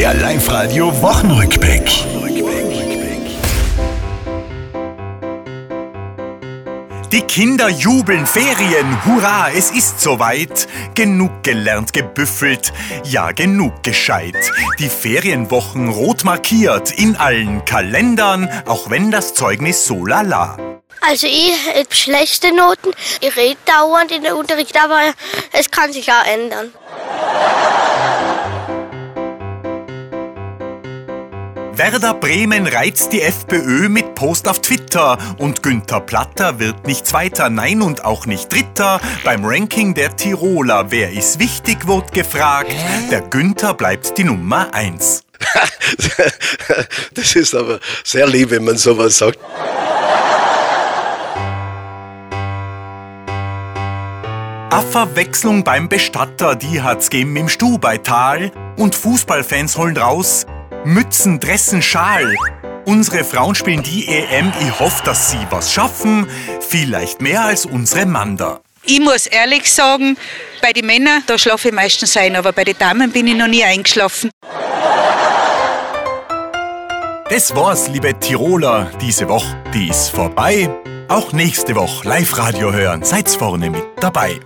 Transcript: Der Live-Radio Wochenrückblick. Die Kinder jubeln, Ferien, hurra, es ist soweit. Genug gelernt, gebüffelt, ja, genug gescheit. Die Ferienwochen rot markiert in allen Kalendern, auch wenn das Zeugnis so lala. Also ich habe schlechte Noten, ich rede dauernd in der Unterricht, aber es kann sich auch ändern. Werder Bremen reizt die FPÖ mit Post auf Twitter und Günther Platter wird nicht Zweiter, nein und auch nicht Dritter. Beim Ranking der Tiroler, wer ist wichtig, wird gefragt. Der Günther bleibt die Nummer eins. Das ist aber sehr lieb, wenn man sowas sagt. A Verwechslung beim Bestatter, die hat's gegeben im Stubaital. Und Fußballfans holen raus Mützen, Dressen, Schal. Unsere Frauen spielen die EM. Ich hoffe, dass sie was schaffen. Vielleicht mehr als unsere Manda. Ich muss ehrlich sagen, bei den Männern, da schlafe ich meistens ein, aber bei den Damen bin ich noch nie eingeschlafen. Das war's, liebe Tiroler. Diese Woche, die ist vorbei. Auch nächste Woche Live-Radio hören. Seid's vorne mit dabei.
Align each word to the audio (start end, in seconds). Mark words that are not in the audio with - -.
Der 0.00 0.14
Live-Radio 0.14 0.90
Wochenrückblick. 1.02 1.84
Die 7.12 7.20
Kinder 7.20 7.68
jubeln, 7.68 8.26
Ferien, 8.26 9.04
hurra, 9.04 9.50
es 9.50 9.70
ist 9.72 10.00
soweit. 10.00 10.68
Genug 10.94 11.42
gelernt, 11.42 11.92
gebüffelt, 11.92 12.72
ja, 13.04 13.32
genug 13.32 13.82
gescheit. 13.82 14.50
Die 14.78 14.88
Ferienwochen 14.88 15.90
rot 15.90 16.24
markiert 16.24 16.98
in 16.98 17.16
allen 17.16 17.66
Kalendern, 17.66 18.48
auch 18.64 18.88
wenn 18.88 19.10
das 19.10 19.34
Zeugnis 19.34 19.84
so 19.84 20.06
lala. 20.06 20.56
Also 21.02 21.26
ich 21.26 21.52
habe 21.74 21.94
schlechte 21.94 22.54
Noten, 22.54 22.92
ich 23.20 23.36
rede 23.36 23.58
dauernd 23.66 24.12
in 24.12 24.22
der 24.22 24.34
Unterricht, 24.36 24.82
aber 24.82 25.12
es 25.52 25.70
kann 25.70 25.92
sich 25.92 26.10
auch 26.10 26.26
ändern. 26.26 26.72
Werder 31.82 32.12
Bremen 32.12 32.66
reizt 32.66 33.10
die 33.10 33.22
FPÖ 33.22 33.88
mit 33.88 34.14
Post 34.14 34.48
auf 34.48 34.60
Twitter 34.60 35.16
und 35.38 35.62
Günther 35.62 36.00
Platter 36.00 36.58
wird 36.58 36.86
nicht 36.86 37.06
Zweiter, 37.06 37.48
nein 37.48 37.80
und 37.80 38.04
auch 38.04 38.26
nicht 38.26 38.52
Dritter. 38.52 39.00
Beim 39.24 39.46
Ranking 39.46 39.94
der 39.94 40.14
Tiroler, 40.14 40.90
wer 40.90 41.10
ist 41.10 41.38
wichtig, 41.38 41.86
wird 41.86 42.12
gefragt. 42.12 42.74
Der 43.10 43.22
Günther 43.22 43.72
bleibt 43.72 44.18
die 44.18 44.24
Nummer 44.24 44.74
eins. 44.74 45.24
Das 47.14 47.34
ist 47.34 47.54
aber 47.54 47.80
sehr 48.04 48.26
lieb, 48.26 48.50
wenn 48.50 48.64
man 48.64 48.76
sowas 48.76 49.16
sagt. 49.16 49.38
A 54.68 54.82
Verwechslung 54.82 55.64
beim 55.64 55.88
Bestatter, 55.88 56.56
die 56.56 56.82
hat's 56.82 57.08
gegeben 57.08 57.36
im 57.36 57.48
Stubaital. 57.48 58.52
Und 58.76 58.94
Fußballfans 58.94 59.78
holen 59.78 59.96
raus 59.96 60.44
Mützen, 60.84 61.40
Dressen, 61.40 61.82
Schal. 61.82 62.34
Unsere 62.86 63.24
Frauen 63.24 63.54
spielen 63.54 63.82
die 63.82 64.08
EM. 64.08 64.52
Ich 64.60 64.80
hoffe, 64.80 65.02
dass 65.04 65.30
sie 65.30 65.46
was 65.50 65.72
schaffen. 65.72 66.26
Vielleicht 66.60 67.20
mehr 67.20 67.44
als 67.44 67.66
unsere 67.66 68.06
Manda. 68.06 68.60
Ich 68.84 69.00
muss 69.00 69.26
ehrlich 69.26 69.70
sagen, 69.70 70.16
bei 70.62 70.72
den 70.72 70.86
Männern, 70.86 71.22
da 71.26 71.36
schlafe 71.36 71.68
ich 71.68 71.74
meistens 71.74 72.16
ein, 72.16 72.34
aber 72.34 72.52
bei 72.52 72.64
den 72.64 72.78
Damen 72.78 73.12
bin 73.12 73.26
ich 73.26 73.34
noch 73.36 73.46
nie 73.46 73.62
eingeschlafen. 73.62 74.30
Das 77.28 77.54
war's, 77.54 77.88
liebe 77.88 78.18
Tiroler. 78.18 78.90
Diese 79.00 79.28
Woche, 79.28 79.62
die 79.74 79.88
ist 79.88 80.08
vorbei. 80.08 80.68
Auch 81.08 81.32
nächste 81.32 81.76
Woche 81.76 82.08
Live-Radio 82.08 82.72
hören. 82.72 83.04
Seid's 83.04 83.36
vorne 83.36 83.70
mit 83.70 83.84
dabei. 84.00 84.40